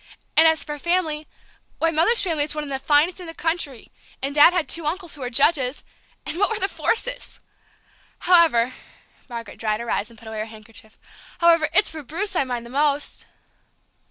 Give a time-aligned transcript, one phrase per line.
[0.35, 1.27] And as for family,
[1.77, 4.87] why, Mother's family is one of the finest in the country, and Dad's had two
[4.87, 5.83] uncles who were judges
[6.25, 7.39] and what were the Forsythes!
[8.21, 8.73] However,"
[9.29, 10.97] Margaret dried her eyes and put away her handkerchief,
[11.37, 13.27] "however, it's for Bruce I mind most!"